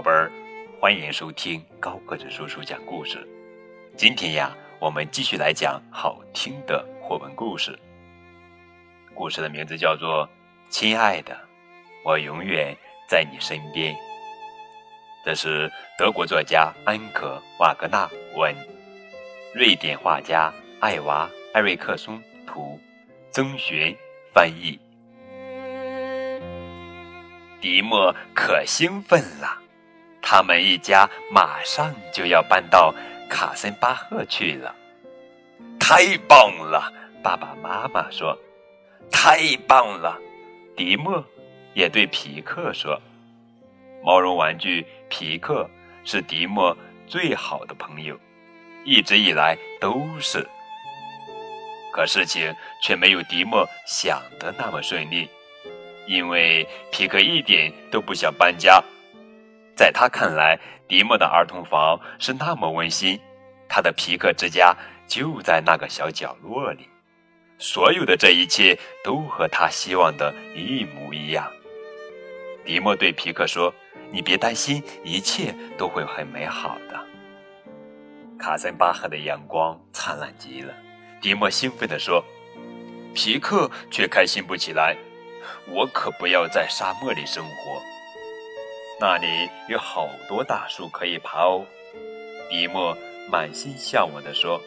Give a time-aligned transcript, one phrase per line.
[0.00, 0.32] 宝贝儿，
[0.80, 3.18] 欢迎收听高个子叔叔讲故事。
[3.98, 7.78] 今天呀，我们继续来讲好听的绘本故事。
[9.14, 10.26] 故事的名字叫做
[10.70, 11.38] 《亲爱的，
[12.02, 12.74] 我永远
[13.06, 13.94] 在你身边》。
[15.22, 18.56] 这是德国作家安可·瓦格纳文，
[19.54, 22.80] 瑞典画家艾娃·艾瑞克松图，
[23.30, 23.94] 曾璇
[24.32, 24.80] 翻译。
[27.60, 29.59] 迪莫可兴奋了，
[30.32, 32.94] 他们一家马上就要搬到
[33.28, 34.72] 卡森巴赫去了。
[35.80, 36.92] 太棒了！
[37.20, 38.38] 爸爸妈妈说
[39.10, 40.16] ：“太棒了！”
[40.76, 41.24] 迪莫
[41.74, 42.96] 也对皮克说
[44.04, 45.68] ：“毛绒玩具皮克
[46.04, 46.78] 是迪莫
[47.08, 48.16] 最好的朋友，
[48.84, 50.48] 一直以来都是。
[51.92, 55.28] 可事情却没有迪莫想的那么顺利。”
[56.06, 58.80] 因为皮克一点都不想搬家，
[59.80, 63.18] 在他看来，迪莫的儿童房是那么温馨，
[63.66, 64.76] 他的皮克之家
[65.08, 66.86] 就在那个小角落里，
[67.56, 71.50] 所有的这一切都和他希望的一模一样。
[72.62, 73.72] 迪莫对皮克说
[74.12, 77.00] ：“你别担心，一切都会很美好的。”
[78.38, 80.74] 卡森巴赫的阳光灿烂极了，
[81.22, 82.22] 迪莫兴奋地说
[83.16, 84.94] ：“皮克却开心不起来。”
[85.72, 87.80] 我可不要在沙漠里生活，
[89.00, 91.64] 那里有好多大树可以爬哦。
[92.50, 92.94] 迪莫
[93.30, 94.60] 满心向往地说。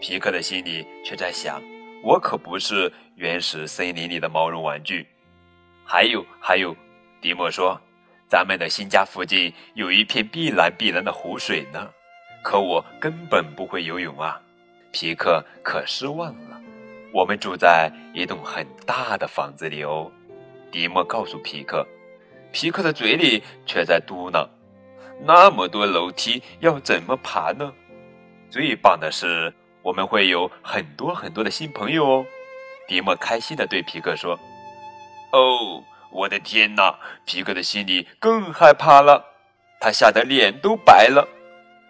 [0.00, 1.60] 皮克的心里却在想：
[2.04, 5.04] 我可不是原始森林里的毛绒玩具。
[5.84, 6.74] 还有，还有，
[7.20, 7.78] 迪莫说，
[8.28, 11.90] 咱们的新家附近有一片碧蓝碧蓝的湖水呢。
[12.42, 14.40] 可我根本不会游泳啊。
[14.92, 16.60] 皮克可失望了。
[17.12, 20.10] 我们住在一栋很大的房子里哦，
[20.70, 21.86] 迪莫告诉皮克，
[22.52, 24.48] 皮克的嘴里却在嘟囔
[25.24, 27.72] ：“那么多楼梯要怎么爬呢？”
[28.50, 32.26] 最棒的是，我们会有很多很多的新朋友哦。
[32.88, 34.38] 迪莫开心地对皮克说
[35.32, 39.24] ：“哦，我的天哪！”皮克的心里更害怕了，
[39.80, 41.28] 他吓得脸都白了。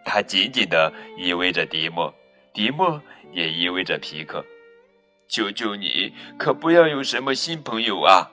[0.04, 2.12] 他紧紧地依偎着迪莫，
[2.52, 3.00] 迪莫
[3.32, 4.44] 也依偎着皮克。
[5.28, 8.30] 求求你，可不要有什么新朋友啊！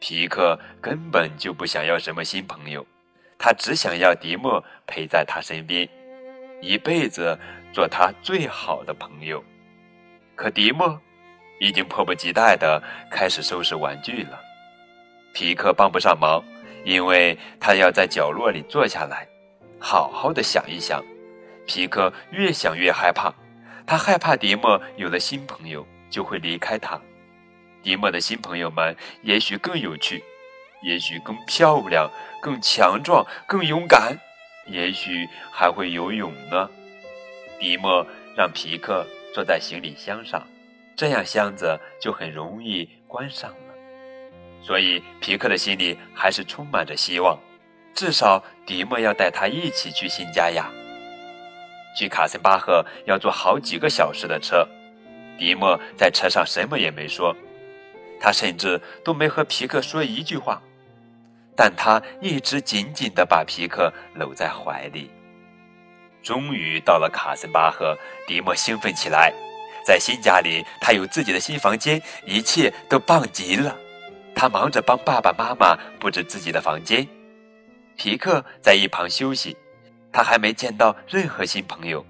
[0.00, 2.86] 皮克根本就不想要什么新朋友，
[3.38, 5.88] 他只想要迪莫陪在他身边，
[6.60, 7.38] 一辈子
[7.72, 9.42] 做他最好的朋友。
[10.34, 11.00] 可迪莫
[11.60, 14.40] 已经迫不及待地开始收拾玩具了。
[15.34, 16.42] 皮克帮不上忙，
[16.84, 19.26] 因为他要在角落里坐下来，
[19.78, 21.04] 好好的想一想。
[21.66, 23.32] 皮克越想越害怕，
[23.86, 25.86] 他害怕迪莫有了新朋友。
[26.10, 26.98] 就会离开他。
[27.88, 30.22] 迪莫的新朋友们也许更有趣，
[30.82, 34.14] 也许更漂亮、更强壮、更勇敢，
[34.66, 36.68] 也许还会游泳呢。
[37.58, 38.06] 迪莫
[38.36, 40.46] 让皮克坐在行李箱上，
[40.94, 43.74] 这样箱子就很容易关上了。
[44.60, 47.40] 所以皮克的心里还是充满着希望，
[47.94, 50.70] 至少迪莫要带他一起去新家呀。
[51.96, 54.68] 去卡森巴赫要坐好几个小时的车。
[55.38, 57.34] 迪莫在车上什么也没说，
[58.20, 60.60] 他甚至都没和皮克说一句话，
[61.56, 65.10] 但他一直紧紧地把皮克搂在怀里。
[66.22, 67.96] 终于到了卡森巴赫，
[68.26, 69.32] 迪莫兴奋起来，
[69.84, 73.76] 在新家里，他有自己的新房间，一切都棒极了。
[74.34, 77.06] 他忙着帮爸爸妈妈布置自己的房间，
[77.96, 79.56] 皮克在一旁休息，
[80.12, 82.04] 他还没见到任何新朋友。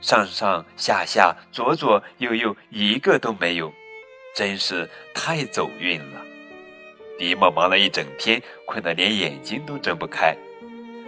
[0.00, 3.72] 上上下下，左左右右，一个都没有，
[4.34, 6.20] 真是太走运了。
[7.18, 10.36] 迪莫忙了一整天，困得连眼睛都睁不开，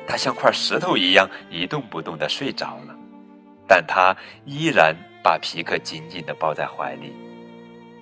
[0.06, 2.94] 他像块石头一样一动不动地睡着了。
[3.66, 7.12] 但他依然把皮克紧紧地抱在怀里。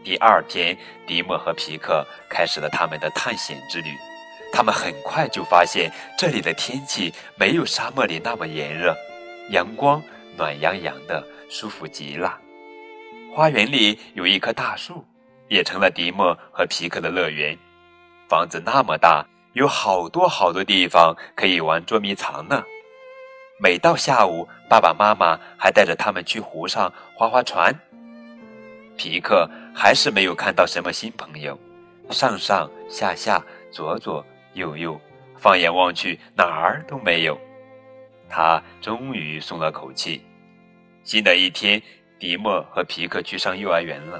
[0.04, 0.76] 第二天，
[1.06, 3.90] 迪莫和皮克开始了他们的探险之旅。
[4.52, 8.96] 他们很快就发现，这里的天气没有沙漠里那么炎热，
[9.50, 10.02] 阳光。
[10.34, 12.40] 暖洋洋的，舒服极了。
[13.34, 15.04] 花园里有一棵大树，
[15.52, 17.56] 也成了迪莫和皮克的乐园。
[18.26, 19.22] 房子那么大，
[19.52, 22.64] 有好多好多地方可以玩捉迷藏呢。
[23.60, 27.70] 每到下午，爸爸妈妈还带着他们去湖上划划船。
[28.96, 31.58] 皮克还是没有看到什么新朋友，
[32.08, 34.24] 上上下下，左左
[34.54, 34.98] 右右，
[35.36, 37.38] 放眼望去，哪儿都没有。
[38.26, 40.22] 他终于松了口气。
[41.04, 41.82] 新的一天，
[42.18, 44.18] 迪莫和皮克去上幼儿园了。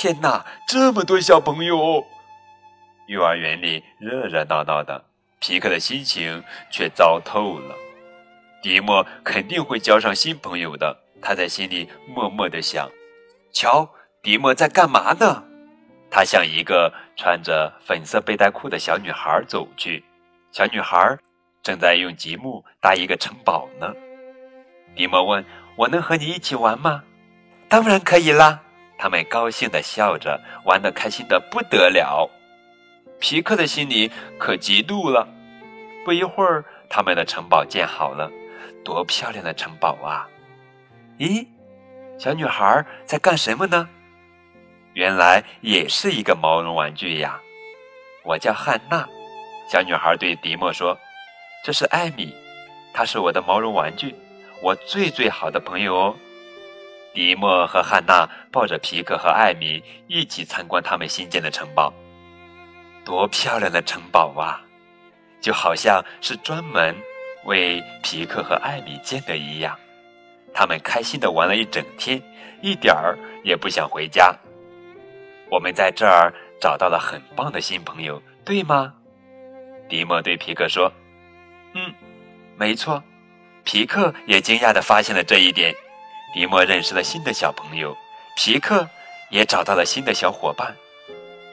[0.00, 2.06] 天哪，这么多小朋友！
[3.08, 5.04] 幼儿园里热热闹闹的，
[5.40, 6.40] 皮克的心情
[6.70, 7.74] 却糟透了。
[8.62, 12.88] 迪莫肯定会交上新朋友的，他在心里默默地想。
[13.50, 13.90] 瞧，
[14.22, 15.42] 迪莫在干嘛呢？
[16.08, 20.04] 他向一个穿着粉色背带裤的小女孩走去。
[20.52, 21.18] 小女孩
[21.60, 23.92] 正在用积木搭一个城堡呢。
[24.94, 27.02] 迪莫问：“我能和你一起玩吗
[27.68, 28.60] ？”“当然可以啦！”
[28.98, 32.28] 他们高兴地笑着，玩得开心的不得了。
[33.20, 35.26] 皮克的心里可嫉妒了。
[36.04, 38.30] 不一会儿，他们的城堡建好了，
[38.84, 40.28] 多漂亮的城堡啊！
[41.18, 41.46] 咦，
[42.18, 43.88] 小女孩在干什么呢？
[44.94, 47.40] 原来也是一个毛绒玩具呀。
[48.24, 49.08] 我叫汉娜。
[49.70, 50.98] 小女孩对迪莫说
[51.62, 52.34] ：“这是艾米，
[52.92, 54.14] 她是我的毛绒玩具，
[54.62, 56.16] 我最最好的朋友哦。”
[57.18, 61.92] 迪莫和汉娜抱着皮克和艾米一起参观他们新建的城堡。
[63.04, 64.62] 多漂亮的城堡啊！
[65.40, 66.94] 就好像是专门
[67.44, 69.76] 为皮克和艾米建的一样。
[70.54, 72.22] 他们开心的玩了一整天，
[72.62, 74.32] 一点儿也不想回家。
[75.50, 78.94] 我们在这儿找到了很棒的新朋友，对吗？
[79.88, 80.92] 迪莫对皮克说
[81.74, 81.92] ：“嗯，
[82.56, 83.02] 没错。”
[83.66, 85.74] 皮克也惊讶的发现了这一点。
[86.34, 87.96] 迪莫认识了新的小朋友，
[88.36, 88.88] 皮克
[89.30, 90.74] 也找到了新的小伙伴。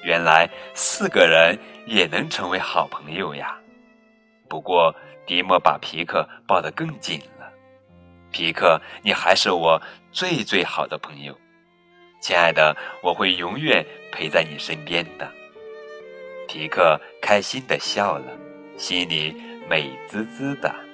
[0.04, 1.58] 原来四个人
[1.88, 3.58] 也能成为好朋友呀！
[4.48, 4.94] 不过
[5.26, 7.52] 迪莫把皮克抱得更紧了。
[8.32, 9.82] 皮克，你还是我
[10.12, 11.36] 最最好的朋友，
[12.22, 15.28] 亲爱的，我会永远陪在你身边的。
[16.48, 18.26] 皮克开心的笑了，
[18.78, 19.36] 心里
[19.68, 20.85] 美滋滋的。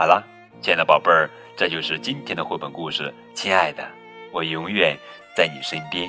[0.00, 0.24] 好了，
[0.62, 3.12] 亲爱的宝贝儿，这就是今天的绘本故事。
[3.34, 3.86] 亲爱的，
[4.32, 4.96] 我永远
[5.36, 6.08] 在你身边。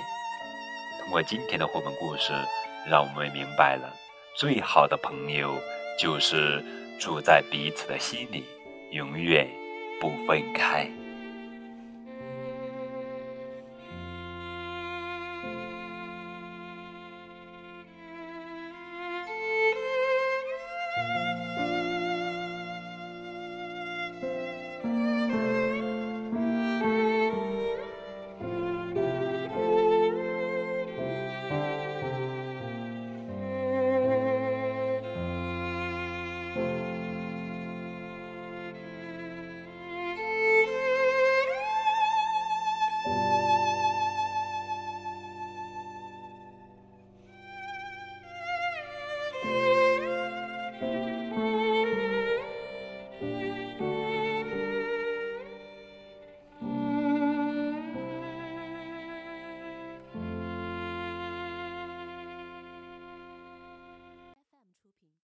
[1.02, 2.32] 通过今天的绘本故事，
[2.90, 3.94] 让我们明白了，
[4.38, 5.54] 最好的朋友
[6.00, 6.64] 就是
[7.02, 8.46] 住在彼此的心里，
[8.92, 9.46] 永远
[10.00, 10.90] 不分开。